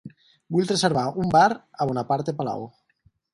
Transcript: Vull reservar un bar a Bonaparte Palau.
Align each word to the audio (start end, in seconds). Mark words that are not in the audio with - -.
Vull 0.53 0.69
reservar 0.71 1.03
un 1.25 1.29
bar 1.35 1.43
a 1.51 1.87
Bonaparte 1.91 2.35
Palau. 2.41 2.67